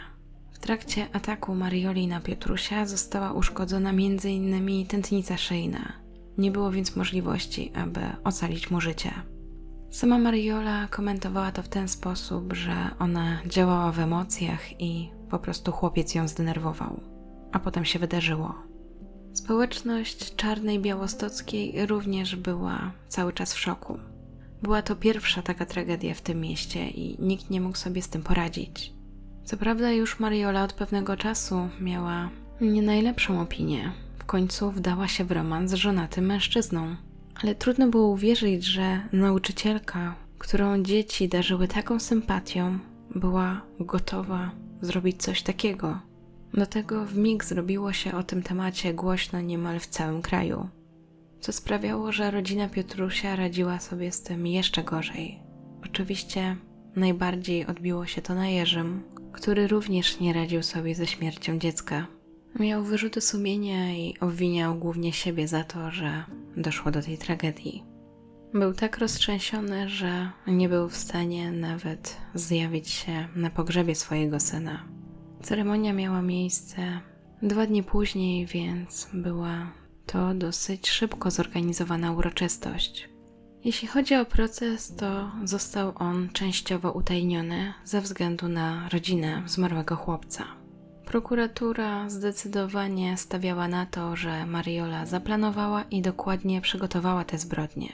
[0.51, 4.85] W trakcie ataku Marioli na Piotrusia została uszkodzona m.in.
[4.87, 5.93] tętnica szyjna.
[6.37, 9.11] Nie było więc możliwości, aby ocalić mu życie.
[9.91, 15.71] Sama Mariola komentowała to w ten sposób, że ona działała w emocjach i po prostu
[15.71, 16.99] chłopiec ją zdenerwował,
[17.51, 18.55] a potem się wydarzyło.
[19.33, 23.99] Społeczność czarnej białostockiej również była cały czas w szoku.
[24.63, 28.23] Była to pierwsza taka tragedia w tym mieście i nikt nie mógł sobie z tym
[28.23, 28.93] poradzić.
[29.43, 32.29] Co prawda, już Mariola od pewnego czasu miała
[32.61, 33.91] nie najlepszą opinię.
[34.19, 36.95] W końcu wdała się w romans z żonatym mężczyzną.
[37.43, 42.79] Ale trudno było uwierzyć, że nauczycielka, którą dzieci darzyły taką sympatią,
[43.15, 45.99] była gotowa zrobić coś takiego.
[46.53, 50.67] Do tego w mig zrobiło się o tym temacie głośno niemal w całym kraju,
[51.43, 55.39] co sprawiało, że rodzina Piotrusia radziła sobie z tym jeszcze gorzej.
[55.85, 56.55] Oczywiście
[56.95, 62.07] najbardziej odbiło się to na Jerzym, który również nie radził sobie ze śmiercią dziecka.
[62.59, 66.23] Miał wyrzuty sumienia i obwiniał głównie siebie za to, że
[66.57, 67.83] doszło do tej tragedii.
[68.53, 74.83] Był tak roztrzęsiony, że nie był w stanie nawet zjawić się na pogrzebie swojego syna.
[75.41, 76.99] Ceremonia miała miejsce
[77.41, 83.09] dwa dni później, więc była to dosyć szybko zorganizowana uroczystość.
[83.63, 90.45] Jeśli chodzi o proces, to został on częściowo utajniony ze względu na rodzinę zmarłego chłopca.
[91.05, 97.89] Prokuratura zdecydowanie stawiała na to, że Mariola zaplanowała i dokładnie przygotowała te zbrodnie.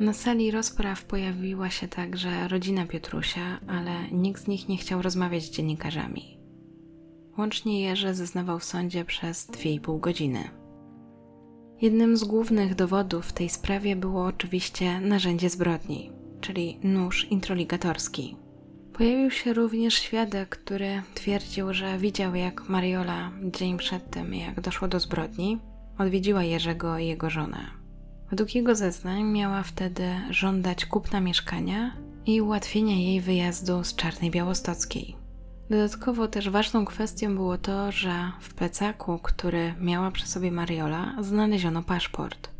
[0.00, 5.44] Na sali rozpraw pojawiła się także rodzina Piotrusia, ale nikt z nich nie chciał rozmawiać
[5.44, 6.38] z dziennikarzami.
[7.38, 10.59] Łącznie Jerzy zeznawał w sądzie przez 2,5 godziny.
[11.82, 18.36] Jednym z głównych dowodów w tej sprawie było oczywiście narzędzie zbrodni, czyli nóż introligatorski.
[18.92, 24.88] Pojawił się również świadek, który twierdził, że widział jak Mariola dzień przed tym, jak doszło
[24.88, 25.58] do zbrodni,
[25.98, 27.66] odwiedziła Jerzego i jego żonę.
[28.30, 35.19] Według jego zeznań miała wtedy żądać kupna mieszkania i ułatwienia jej wyjazdu z Czarnej Białostockiej.
[35.70, 41.82] Dodatkowo też ważną kwestią było to, że w plecaku, który miała przy sobie Mariola, znaleziono
[41.82, 42.50] paszport.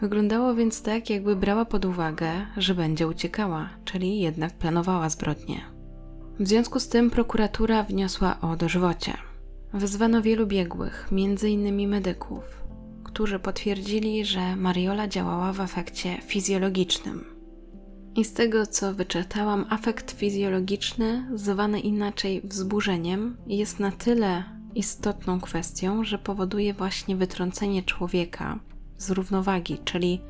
[0.00, 5.60] Wyglądało więc tak, jakby brała pod uwagę, że będzie uciekała, czyli jednak planowała zbrodnię.
[6.40, 9.12] W związku z tym prokuratura wniosła o dożywocie.
[9.72, 11.88] Wezwano wielu biegłych, m.in.
[11.88, 12.44] medyków,
[13.04, 17.33] którzy potwierdzili, że Mariola działała w efekcie fizjologicznym.
[18.16, 26.04] I z tego co wyczytałam, afekt fizjologiczny, zwany inaczej wzburzeniem, jest na tyle istotną kwestią,
[26.04, 28.58] że powoduje właśnie wytrącenie człowieka
[28.98, 30.20] z równowagi, czyli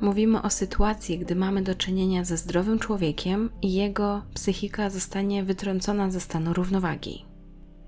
[0.00, 6.10] mówimy o sytuacji, gdy mamy do czynienia ze zdrowym człowiekiem i jego psychika zostanie wytrącona
[6.10, 7.24] ze stanu równowagi.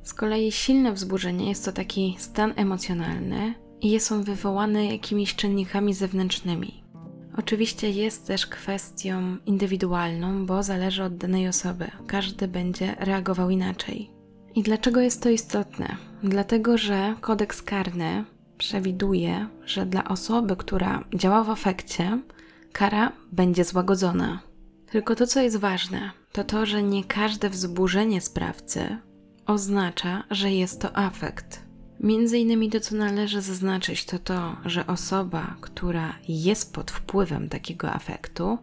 [0.02, 5.94] Z kolei silne wzburzenie jest to taki stan emocjonalny i jest on wywołany jakimiś czynnikami
[5.94, 6.81] zewnętrznymi,
[7.36, 11.90] Oczywiście jest też kwestią indywidualną, bo zależy od danej osoby.
[12.06, 14.10] Każdy będzie reagował inaczej.
[14.54, 15.96] I dlaczego jest to istotne?
[16.22, 18.24] Dlatego, że kodeks karny
[18.58, 22.18] przewiduje, że dla osoby, która działa w afekcie,
[22.72, 24.42] kara będzie złagodzona.
[24.90, 28.96] Tylko to, co jest ważne, to to, że nie każde wzburzenie sprawcy
[29.46, 31.62] oznacza, że jest to afekt.
[32.02, 37.90] Między innymi to, co należy zaznaczyć, to to, że osoba, która jest pod wpływem takiego
[37.90, 38.58] afektu,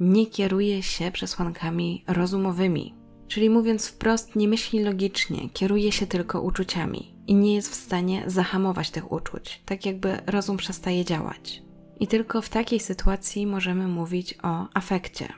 [0.00, 2.94] nie kieruje się przesłankami rozumowymi.
[3.28, 8.22] Czyli mówiąc wprost, nie myśli logicznie, kieruje się tylko uczuciami i nie jest w stanie
[8.26, 11.62] zahamować tych uczuć, tak jakby rozum przestaje działać.
[12.00, 15.28] I tylko w takiej sytuacji możemy mówić o afekcie.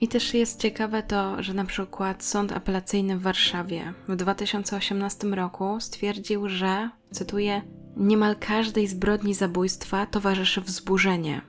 [0.00, 5.80] I też jest ciekawe to, że na przykład Sąd Apelacyjny w Warszawie w 2018 roku
[5.80, 7.62] stwierdził, że, cytuję,
[7.96, 11.42] niemal każdej zbrodni zabójstwa towarzyszy wzburzenie.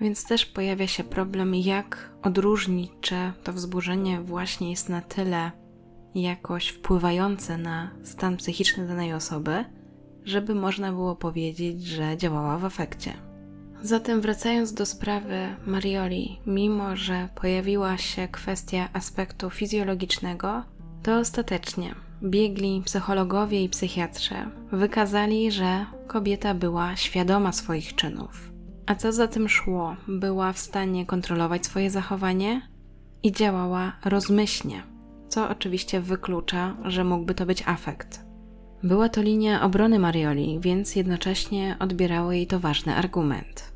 [0.00, 5.50] Więc też pojawia się problem, jak odróżnić, czy to wzburzenie właśnie jest na tyle
[6.14, 9.64] jakoś wpływające na stan psychiczny danej osoby,
[10.24, 13.29] żeby można było powiedzieć, że działała w efekcie.
[13.82, 20.62] Zatem wracając do sprawy Marioli, mimo że pojawiła się kwestia aspektu fizjologicznego,
[21.02, 24.34] to ostatecznie biegli psychologowie i psychiatrzy
[24.72, 28.52] wykazali, że kobieta była świadoma swoich czynów.
[28.86, 32.68] A co za tym szło, była w stanie kontrolować swoje zachowanie
[33.22, 34.82] i działała rozmyślnie,
[35.28, 38.24] co oczywiście wyklucza, że mógłby to być afekt.
[38.82, 43.69] Była to linia obrony Marioli, więc jednocześnie odbierało jej to ważny argument.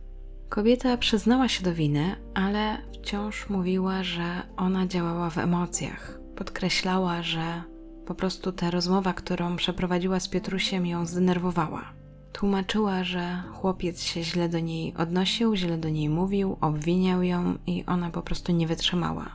[0.48, 6.18] Kobieta przyznała się do winy, ale wciąż mówiła, że ona działała w emocjach.
[6.36, 7.62] Podkreślała, że
[8.06, 11.92] po prostu ta rozmowa, którą przeprowadziła z Piotrusiem, ją zdenerwowała.
[12.32, 17.84] Tłumaczyła, że chłopiec się źle do niej odnosił, źle do niej mówił, obwiniał ją i
[17.86, 19.26] ona po prostu nie wytrzymała.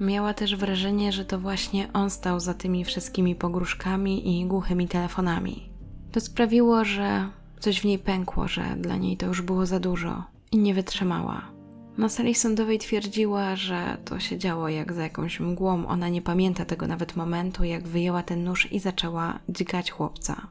[0.00, 5.70] Miała też wrażenie, że to właśnie on stał za tymi wszystkimi pogróżkami i głuchymi telefonami.
[6.12, 7.28] To sprawiło, że
[7.60, 11.60] coś w niej pękło, że dla niej to już było za dużo i nie wytrzymała.
[11.98, 15.86] Na sali sądowej twierdziła, że to się działo jak za jakąś mgłą.
[15.86, 20.46] Ona nie pamięta tego nawet momentu, jak wyjęła ten nóż i zaczęła dźgać chłopca.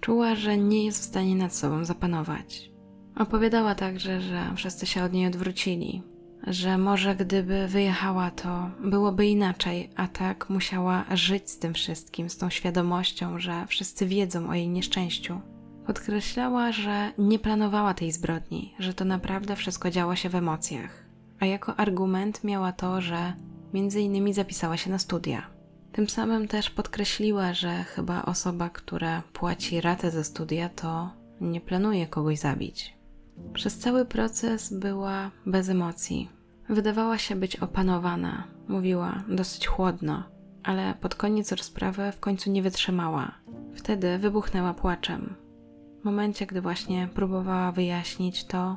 [0.00, 2.70] Czuła, że nie jest w stanie nad sobą zapanować.
[3.16, 6.02] Opowiadała także, że wszyscy się od niej odwrócili,
[6.46, 12.36] że może gdyby wyjechała, to byłoby inaczej, a tak musiała żyć z tym wszystkim, z
[12.36, 15.40] tą świadomością, że wszyscy wiedzą o jej nieszczęściu.
[15.88, 21.04] Podkreślała, że nie planowała tej zbrodni, że to naprawdę wszystko działo się w emocjach,
[21.40, 23.32] a jako argument miała to, że
[23.72, 25.42] między innymi zapisała się na studia.
[25.92, 31.10] Tym samym też podkreśliła, że chyba osoba, która płaci ratę za studia, to
[31.40, 32.96] nie planuje kogoś zabić.
[33.54, 36.28] Przez cały proces była bez emocji.
[36.68, 40.22] Wydawała się być opanowana, mówiła dosyć chłodno,
[40.62, 43.34] ale pod koniec rozprawy w końcu nie wytrzymała.
[43.74, 45.47] Wtedy wybuchnęła płaczem.
[46.04, 48.76] Momencie, gdy właśnie próbowała wyjaśnić to,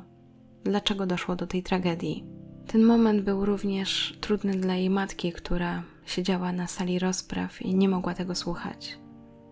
[0.64, 2.24] dlaczego doszło do tej tragedii.
[2.66, 7.88] Ten moment był również trudny dla jej matki, która siedziała na sali rozpraw i nie
[7.88, 8.98] mogła tego słuchać.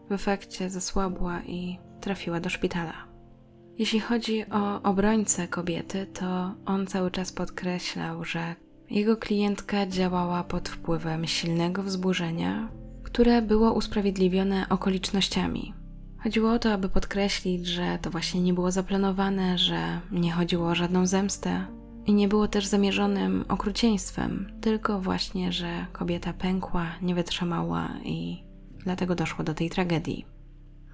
[0.09, 2.93] W efekcie zasłabła i trafiła do szpitala.
[3.79, 8.55] Jeśli chodzi o obrońcę kobiety, to on cały czas podkreślał, że
[8.91, 12.69] jego klientka działała pod wpływem silnego wzburzenia,
[13.03, 15.80] które było usprawiedliwione okolicznościami.
[16.23, 20.75] Chodziło o to, aby podkreślić, że to właśnie nie było zaplanowane, że nie chodziło o
[20.75, 21.67] żadną zemstę
[22.07, 28.45] i nie było też zamierzonym okrucieństwem, tylko właśnie, że kobieta pękła, nie wytrzymała i
[28.85, 30.25] dlatego doszło do tej tragedii.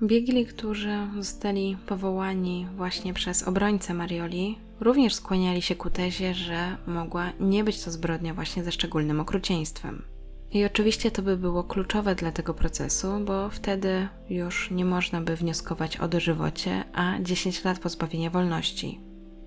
[0.02, 7.32] Biegli, którzy zostali powołani właśnie przez obrońcę Marioli, również skłaniali się ku tezie, że mogła
[7.40, 10.02] nie być to zbrodnia właśnie ze szczególnym okrucieństwem.
[10.52, 15.36] I oczywiście to by było kluczowe dla tego procesu, bo wtedy już nie można by
[15.36, 19.00] wnioskować o dożywocie, a 10 lat pozbawienia wolności.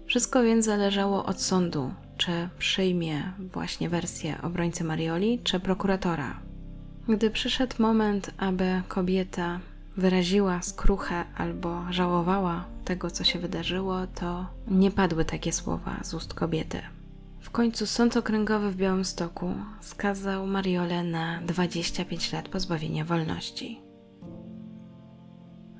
[0.05, 6.39] Wszystko więc zależało od sądu, czy przyjmie właśnie wersję obrońcy Marioli, czy prokuratora.
[7.07, 9.59] Gdy przyszedł moment, aby kobieta
[9.97, 16.33] wyraziła skruchę albo żałowała tego, co się wydarzyło, to nie padły takie słowa z ust
[16.33, 16.81] kobiety.
[17.49, 23.81] W końcu Sąd Okręgowy w Białymstoku skazał Mariolę na 25 lat pozbawienia wolności.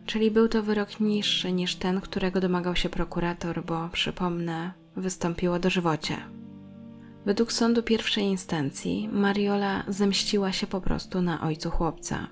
[0.06, 6.18] Czyli był to wyrok niższy niż ten, którego domagał się prokurator, bo przypomnę, wystąpiło dożywocie.
[7.26, 12.28] Według sądu pierwszej instancji Mariola zemściła się po prostu na ojcu chłopca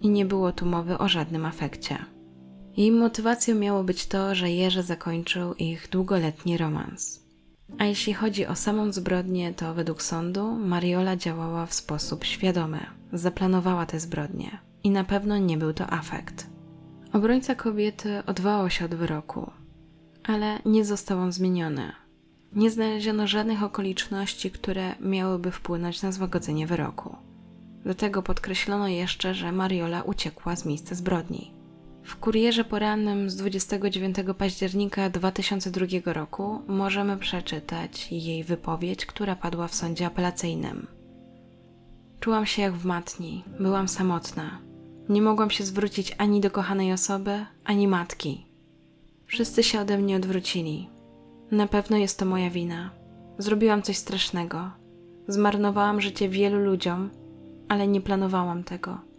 [0.00, 1.98] i nie było tu mowy o żadnym afekcie.
[2.76, 7.19] Jej motywacją miało być to, że Jerzy zakończył ich długoletni romans.
[7.78, 12.80] A jeśli chodzi o samą zbrodnię, to według sądu Mariola działała w sposób świadomy,
[13.12, 16.46] zaplanowała te zbrodnie i na pewno nie był to afekt.
[17.12, 19.50] Obrońca kobiety odwołał się od wyroku,
[20.24, 21.92] ale nie został on zmieniony.
[22.52, 27.16] Nie znaleziono żadnych okoliczności, które miałyby wpłynąć na złagodzenie wyroku.
[27.84, 31.59] Do tego podkreślono jeszcze, że Mariola uciekła z miejsca zbrodni.
[32.02, 39.74] W kurierze porannym z 29 października 2002 roku możemy przeczytać jej wypowiedź, która padła w
[39.74, 40.86] sądzie apelacyjnym.
[42.20, 44.58] Czułam się jak w matni, byłam samotna.
[45.08, 48.46] Nie mogłam się zwrócić ani do kochanej osoby, ani matki.
[49.26, 50.88] Wszyscy się ode mnie odwrócili.
[51.50, 52.90] Na pewno jest to moja wina.
[53.38, 54.70] Zrobiłam coś strasznego.
[55.28, 57.10] Zmarnowałam życie wielu ludziom,
[57.68, 59.09] ale nie planowałam tego.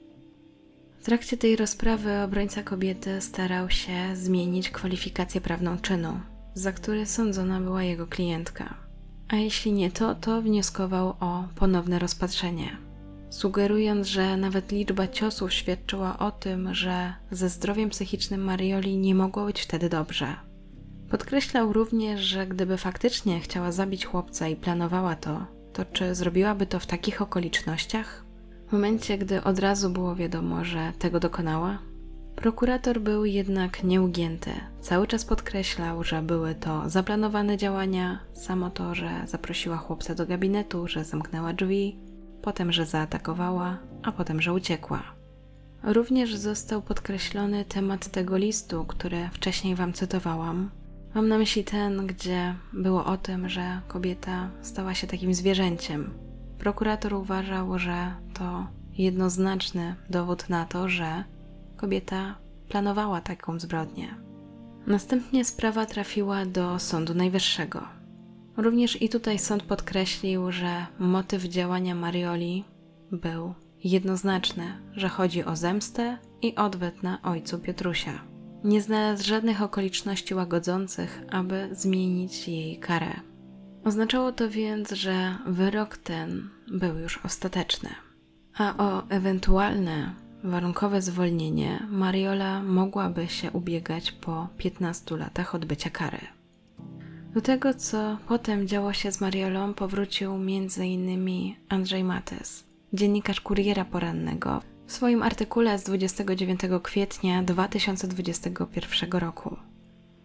[1.02, 6.20] W trakcie tej rozprawy obrońca kobiety starał się zmienić kwalifikację prawną czynu,
[6.54, 8.78] za który sądzona była jego klientka.
[9.28, 12.78] A jeśli nie to, to wnioskował o ponowne rozpatrzenie,
[13.30, 19.46] sugerując, że nawet liczba ciosów świadczyła o tym, że ze zdrowiem psychicznym Marioli nie mogło
[19.46, 20.36] być wtedy dobrze.
[21.10, 26.80] Podkreślał również, że gdyby faktycznie chciała zabić chłopca i planowała to, to czy zrobiłaby to
[26.80, 28.31] w takich okolicznościach?
[28.72, 31.78] W momencie, gdy od razu było wiadomo, że tego dokonała,
[32.36, 34.52] prokurator był jednak nieugięty.
[34.82, 40.88] Cały czas podkreślał, że były to zaplanowane działania, samo to, że zaprosiła chłopca do gabinetu,
[40.88, 42.00] że zamknęła drzwi,
[42.42, 45.04] potem, że zaatakowała, a potem, że uciekła.
[45.84, 50.70] Również został podkreślony temat tego listu, który wcześniej Wam cytowałam.
[51.16, 56.12] Mam na myśli ten, gdzie było o tym, że kobieta stała się takim zwierzęciem,
[56.62, 58.68] Prokurator uważał, że to
[58.98, 61.24] jednoznaczny dowód na to, że
[61.78, 62.36] kobieta
[62.70, 64.16] planowała taką zbrodnię.
[64.88, 67.84] Następnie sprawa trafiła do Sądu Najwyższego.
[68.58, 72.64] Również i tutaj sąd podkreślił, że motyw działania Marioli
[73.12, 78.22] był jednoznaczny, że chodzi o zemstę i odwet na ojcu Piotrusia.
[78.64, 83.14] Nie znalazł żadnych okoliczności łagodzących, aby zmienić jej karę.
[83.84, 87.90] Oznaczało to więc, że wyrok ten był już ostateczny.
[88.62, 96.18] A o ewentualne warunkowe zwolnienie Mariola mogłaby się ubiegać po 15 latach odbycia kary.
[97.34, 101.30] Do tego, co potem działo się z Mariolą, powrócił m.in.
[101.70, 109.56] Andrzej Mates, dziennikarz Kuriera Porannego, w swoim artykule z 29 kwietnia 2021 roku.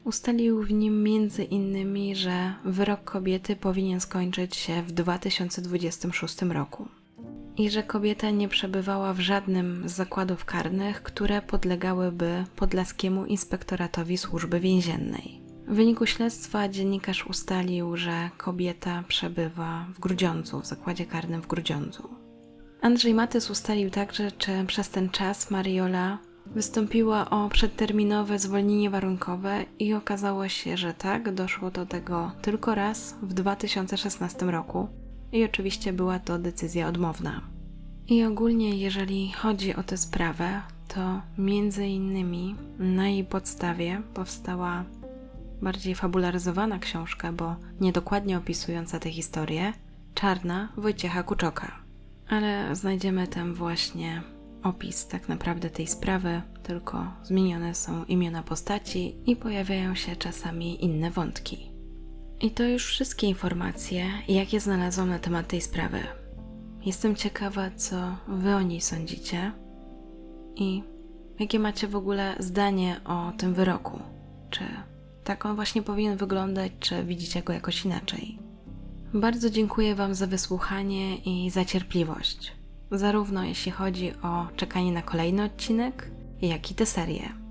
[0.04, 1.06] Ustalił w nim
[1.50, 6.88] innymi, że wyrok kobiety powinien skończyć się w 2026 roku
[7.56, 14.60] i że kobieta nie przebywała w żadnym z zakładów karnych, które podlegałyby Podlaskiemu Inspektoratowi Służby
[14.60, 15.40] Więziennej.
[15.68, 22.08] W wyniku śledztwa dziennikarz ustalił, że kobieta przebywa w Grudziądzu, w zakładzie karnym w Grudziądzu.
[22.80, 29.94] Andrzej Matys ustalił także, czy przez ten czas Mariola wystąpiła o przedterminowe zwolnienie warunkowe i
[29.94, 34.88] okazało się, że tak, doszło do tego tylko raz w 2016 roku
[35.36, 37.40] i oczywiście była to decyzja odmowna.
[38.08, 44.84] I ogólnie, jeżeli chodzi o tę sprawę, to między innymi na jej podstawie powstała
[45.62, 49.72] bardziej fabularyzowana książka, bo niedokładnie opisująca tę historię,
[50.14, 51.72] Czarna Wojciecha Kuczoka.
[52.28, 54.22] Ale znajdziemy tam właśnie
[54.62, 61.10] opis tak naprawdę tej sprawy, tylko zmienione są imiona postaci i pojawiają się czasami inne
[61.10, 61.75] wątki.
[62.40, 65.98] I to już wszystkie informacje, jakie znalazłam na temat tej sprawy.
[66.84, 69.52] Jestem ciekawa, co Wy o niej sądzicie
[70.56, 70.82] i
[71.38, 74.00] jakie macie w ogóle zdanie o tym wyroku.
[74.50, 74.64] Czy
[75.24, 78.38] tak on właśnie powinien wyglądać, czy widzicie go jakoś inaczej?
[79.14, 82.52] Bardzo dziękuję Wam za wysłuchanie i za cierpliwość,
[82.90, 86.10] zarówno jeśli chodzi o czekanie na kolejny odcinek,
[86.42, 87.45] jak i tę serię.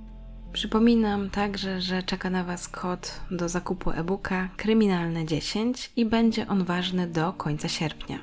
[0.55, 6.63] Przypominam także, że czeka na Was kod do zakupu e-booka Kryminalne 10 i będzie on
[6.63, 8.19] ważny do końca sierpnia.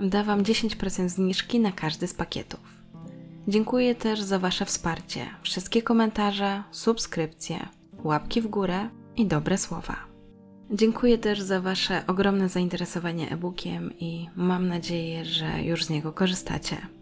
[0.00, 2.60] Da Wam 10% zniżki na każdy z pakietów.
[3.48, 7.68] Dziękuję też za Wasze wsparcie, wszystkie komentarze, subskrypcje,
[8.04, 9.96] łapki w górę i dobre słowa.
[10.70, 16.95] Dziękuję też za Wasze ogromne zainteresowanie e-bookiem i mam nadzieję, że już z niego korzystacie.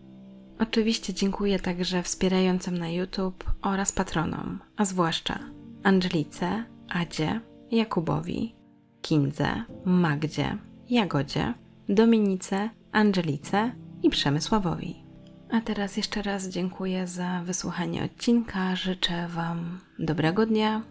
[0.59, 5.38] Oczywiście dziękuję także wspierającym na YouTube oraz patronom, a zwłaszcza
[5.82, 7.40] Angelice, Adzie,
[7.70, 8.55] Jakubowi,
[9.02, 10.59] Kindze, Magdzie,
[10.90, 11.55] Jagodzie,
[11.88, 15.05] Dominice, Angelice i Przemysławowi.
[15.50, 18.76] A teraz jeszcze raz dziękuję za wysłuchanie odcinka.
[18.76, 20.82] Życzę Wam dobrego dnia,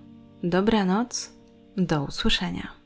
[0.44, 1.34] dobranoc,
[1.78, 2.83] do usłyszenia.